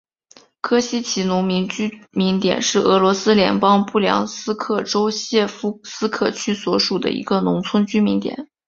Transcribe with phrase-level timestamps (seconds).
[0.61, 8.49] 科西齐农村居民点是俄罗斯联邦布良斯克州谢夫斯克区所属的一个农村居民点。